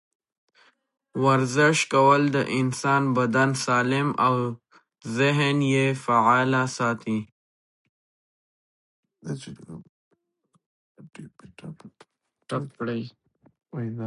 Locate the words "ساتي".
6.77-7.19